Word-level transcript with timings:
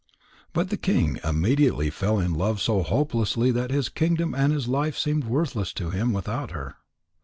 But 0.53 0.71
the 0.71 0.77
king 0.77 1.19
immediately 1.23 1.91
fell 1.91 2.17
in 2.17 2.33
love 2.33 2.59
so 2.59 2.81
hopelessly 2.81 3.51
that 3.51 3.69
his 3.69 3.87
kingdom 3.87 4.33
and 4.33 4.51
his 4.51 4.67
life 4.67 4.97
seemed 4.97 5.25
worthless 5.25 5.71
to 5.73 5.91
him 5.91 6.11
without 6.11 6.49
her. 6.49 6.75